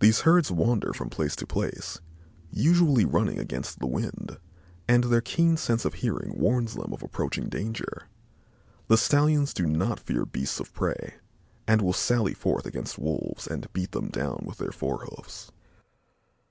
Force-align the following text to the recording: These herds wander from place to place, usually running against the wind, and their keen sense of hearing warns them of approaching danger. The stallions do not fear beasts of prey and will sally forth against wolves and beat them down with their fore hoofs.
These 0.00 0.20
herds 0.22 0.50
wander 0.50 0.94
from 0.94 1.10
place 1.10 1.36
to 1.36 1.46
place, 1.46 2.00
usually 2.50 3.04
running 3.04 3.38
against 3.38 3.78
the 3.78 3.86
wind, 3.86 4.38
and 4.88 5.04
their 5.04 5.20
keen 5.20 5.58
sense 5.58 5.84
of 5.84 5.92
hearing 6.00 6.40
warns 6.40 6.72
them 6.72 6.94
of 6.94 7.02
approaching 7.02 7.50
danger. 7.50 8.08
The 8.88 8.96
stallions 8.96 9.52
do 9.52 9.66
not 9.66 10.00
fear 10.00 10.24
beasts 10.24 10.60
of 10.60 10.72
prey 10.72 11.16
and 11.68 11.82
will 11.82 11.92
sally 11.92 12.32
forth 12.32 12.64
against 12.64 12.98
wolves 12.98 13.46
and 13.46 13.70
beat 13.74 13.92
them 13.92 14.08
down 14.08 14.44
with 14.46 14.56
their 14.56 14.72
fore 14.72 15.00
hoofs. 15.04 15.52